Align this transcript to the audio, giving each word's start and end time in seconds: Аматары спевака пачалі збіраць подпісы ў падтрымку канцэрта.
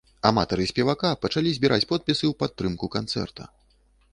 Аматары 0.27 0.63
спевака 0.69 1.11
пачалі 1.25 1.53
збіраць 1.57 1.87
подпісы 1.91 2.25
ў 2.31 2.39
падтрымку 2.41 2.85
канцэрта. 2.97 3.43